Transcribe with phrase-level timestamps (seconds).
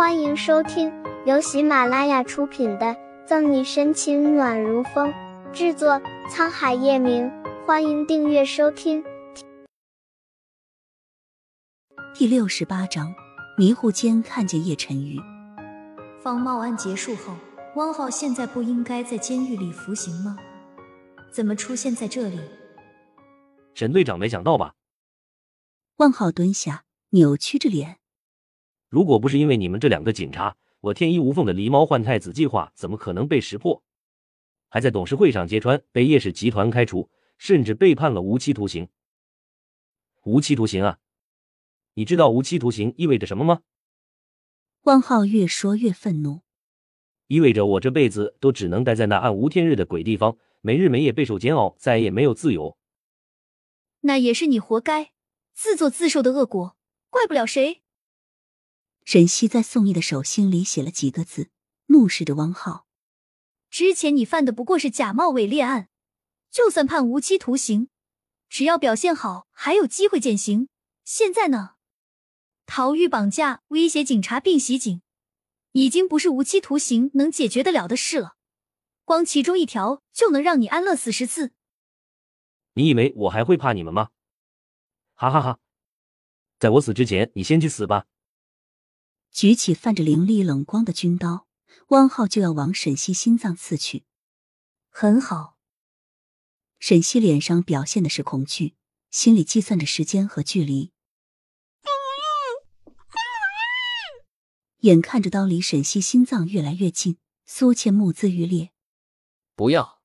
[0.00, 0.90] 欢迎收听
[1.26, 2.86] 由喜马拉雅出品的
[3.26, 5.12] 《赠你深情暖如风》，
[5.52, 7.30] 制作沧海夜明。
[7.66, 9.04] 欢迎订阅收听。
[12.14, 13.14] 第六十八章，
[13.58, 15.20] 迷糊间看见叶晨玉。
[16.22, 17.36] 方茂案结束后，
[17.76, 20.34] 汪浩现在不应该在监狱里服刑吗？
[21.30, 22.40] 怎么出现在这里？
[23.74, 24.72] 沈队长没想到吧？
[25.96, 27.99] 万浩蹲下，扭曲着脸。
[28.90, 33.82] 如果不是因为你们这两个警察，我天衣无缝的狸猫换太子计划怎么可能被识破？
[34.68, 37.08] 还在董事会上揭穿，被叶氏集团开除，
[37.38, 38.88] 甚至被判了无期徒刑。
[40.24, 40.98] 无期徒刑啊！
[41.94, 43.62] 你知道无期徒刑意味着什么吗？
[44.82, 46.40] 汪浩越说越愤怒。
[47.28, 52.76] 意味着我这辈子都只能待在那暗无天日的鬼地方，没日没夜备受煎熬，再也没有自由。
[54.00, 55.12] 那也是你活该，
[55.52, 56.76] 自作自受的恶果，
[57.08, 57.79] 怪不了谁。
[59.04, 61.50] 沈西在宋毅的手心里写了几个字，
[61.86, 62.86] 怒视着汪浩。
[63.68, 65.88] 之前你犯的不过是假冒伪劣案，
[66.50, 67.88] 就算判无期徒刑，
[68.48, 70.68] 只要表现好，还有机会减刑。
[71.04, 71.74] 现在呢，
[72.66, 75.02] 逃狱、绑架、威胁警察并袭警，
[75.72, 78.36] 已经不是无期徒刑能解决得了的事了。
[79.04, 81.52] 光其中一条就能让你安乐死十次。
[82.74, 84.10] 你以为我还会怕你们吗？
[85.14, 85.58] 哈哈哈！
[86.58, 88.06] 在我死之前，你先去死吧。
[89.32, 91.46] 举起泛着凌厉冷光的军刀，
[91.88, 94.04] 汪浩就要往沈西心脏刺去。
[94.88, 95.56] 很好，
[96.78, 98.74] 沈西脸上表现的是恐惧，
[99.10, 100.92] 心里计算着时间和距离。
[104.80, 108.72] 眼看着刀离沈西心脏越来越近，苏倩目眦欲裂。
[109.54, 110.00] 不要！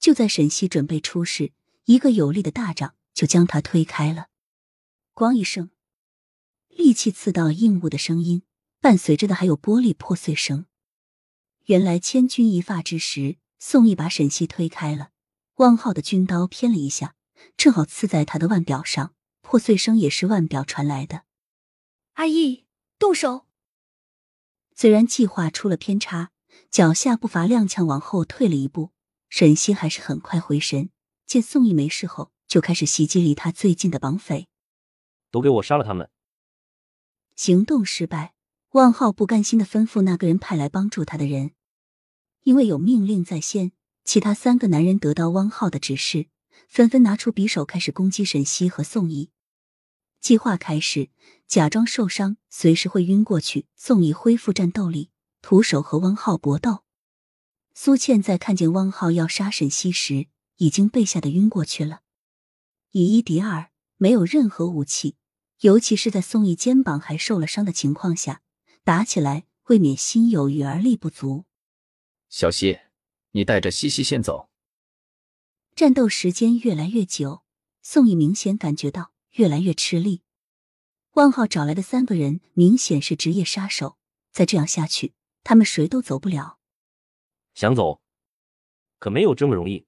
[0.00, 1.52] 就在沈西准备出事，
[1.84, 4.26] 一个有力的大掌就将他推开了。
[5.14, 5.70] 咣一声。
[6.76, 8.42] 利器刺到硬物的声音，
[8.80, 10.66] 伴随着的还有玻璃破碎声。
[11.66, 15.10] 原来千钧一发之时，宋毅把沈西推开了。
[15.56, 17.14] 汪浩的军刀偏了一下，
[17.56, 21.22] 正好刺在他的腕表上，破碎声也是腕表传来的。
[22.14, 22.64] 阿义，
[22.98, 23.46] 动手！
[24.74, 26.30] 虽然计划出了偏差，
[26.70, 28.90] 脚下步伐踉跄往后退了一步，
[29.28, 30.90] 沈西还是很快回神，
[31.26, 34.48] 见宋毅没事后，就开始袭击离他最近的绑匪。
[35.30, 36.10] 都给我杀了他们！
[37.34, 38.34] 行动失败，
[38.72, 41.52] 汪浩不甘心的吩咐那个人派来帮助他的人。
[42.42, 43.72] 因为有命令在先，
[44.04, 46.26] 其他三个男人得到汪浩的指示，
[46.68, 49.30] 纷纷拿出匕首开始攻击沈西和宋毅。
[50.20, 51.10] 计划开始，
[51.46, 53.66] 假装受伤，随时会晕过去。
[53.76, 55.10] 宋毅恢复战斗力，
[55.40, 56.84] 徒手和汪浩搏斗。
[57.74, 60.26] 苏倩在看见汪浩要杀沈西时，
[60.56, 62.00] 已经被吓得晕过去了。
[62.90, 65.16] 以一敌二，没有任何武器。
[65.62, 68.42] 尤其是在宋义肩膀还受了伤的情况下，
[68.82, 71.44] 打起来未免心有余而力不足。
[72.28, 72.80] 小西，
[73.30, 74.50] 你带着西西先走。
[75.76, 77.44] 战斗时间越来越久，
[77.80, 80.22] 宋义明显感觉到越来越吃力。
[81.12, 83.96] 汪浩找来的三个人明显是职业杀手，
[84.32, 86.58] 再这样下去，他们谁都走不了。
[87.54, 88.02] 想走，
[88.98, 89.86] 可没有这么容易。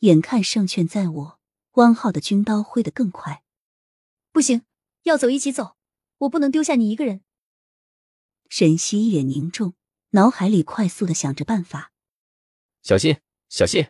[0.00, 1.38] 眼看胜券在握，
[1.74, 3.44] 汪浩的军刀挥得更快。
[4.38, 4.62] 不行，
[5.02, 5.76] 要走一起走，
[6.18, 7.22] 我不能丢下你一个人。
[8.48, 9.74] 沈西一脸凝重，
[10.10, 11.90] 脑海里快速的想着办法。
[12.84, 13.16] 小心，
[13.48, 13.88] 小心！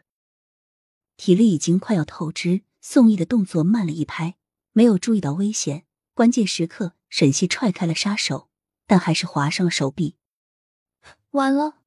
[1.18, 4.38] 体力已经快要透支，宋毅的动作慢了一拍，
[4.72, 5.84] 没有注意到危险。
[6.14, 8.48] 关键时刻，沈西踹开了杀手，
[8.86, 10.16] 但还是划伤了手臂。
[11.32, 11.82] 完了！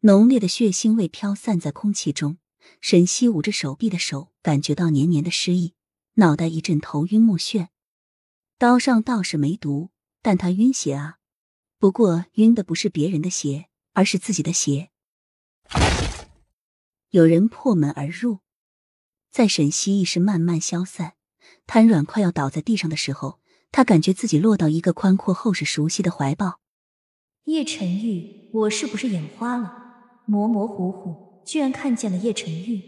[0.00, 2.38] 浓烈的血腥味飘散在空气中，
[2.80, 5.74] 沈西捂着手臂的手感觉到黏黏的湿意。
[6.16, 7.68] 脑袋一阵头晕目眩，
[8.56, 9.90] 刀上倒是没毒，
[10.22, 11.18] 但他晕血啊！
[11.76, 14.90] 不过晕的不是别人的血，而是自己的血。
[17.10, 18.38] 有人破门而入，
[19.32, 21.14] 在沈西意识慢慢消散、
[21.66, 23.40] 瘫软快要倒在地上的时候，
[23.72, 26.60] 他感觉自己落到一个宽阔厚实、熟悉的怀抱。
[27.46, 30.22] 叶晨玉，我是不是眼花了？
[30.26, 32.80] 模模糊糊，居然看见了叶晨玉，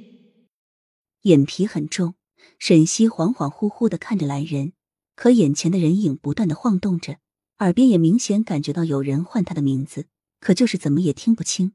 [1.22, 2.14] 眼皮很重。
[2.58, 4.72] 沈西恍恍惚惚的看着来人，
[5.14, 7.18] 可眼前的人影不断的晃动着，
[7.58, 10.06] 耳边也明显感觉到有人唤他的名字，
[10.40, 11.72] 可就是怎么也听不清。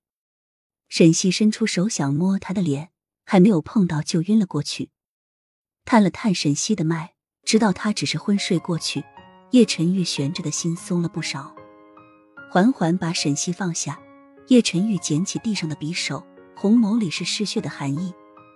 [0.90, 2.90] 沈西伸出手想摸他的脸，
[3.26, 4.90] 还没有碰到就晕了过去。
[5.86, 7.14] 探了探沈西的脉，
[7.44, 9.04] 知道他只是昏睡过去。
[9.52, 11.56] 叶晨玉悬着的心松了不少，
[12.52, 14.00] 缓缓把沈西放下。
[14.48, 16.26] 叶晨玉捡起地上的匕首，
[16.56, 18.14] 红眸里是嗜血的寒意。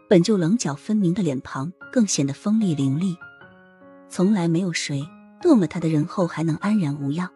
[0.08, 3.16] 本就棱角分明的脸庞更显得锋利凌厉。
[4.10, 5.02] 从来没有谁
[5.42, 7.30] 动了他的人后还能安然无恙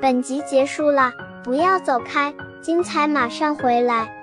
[0.00, 1.12] 本集结束了
[1.44, 4.13] 不要走开精彩马上回来。